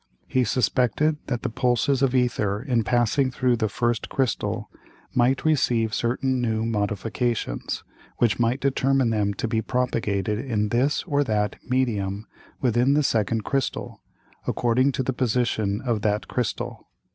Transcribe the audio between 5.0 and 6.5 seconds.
might receive certain